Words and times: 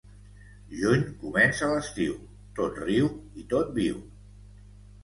Juny 0.79 1.03
comença 1.25 1.69
l'estiu, 1.73 2.17
tot 2.61 2.83
riu 2.87 3.13
i 3.45 3.47
tot 3.55 3.75
viu. 3.79 4.03